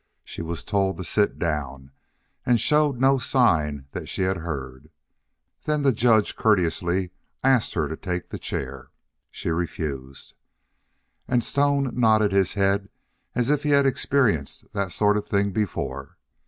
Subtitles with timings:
[0.23, 1.91] She was told to sit down,
[2.43, 4.89] and showed no sign that she had heard.
[5.65, 7.11] Then the judge courteously
[7.43, 8.89] asked her to take the chair.
[9.29, 10.33] She refused.
[11.27, 12.89] And Stone nodded his head
[13.35, 16.17] as if he had experienced that sort of thing before.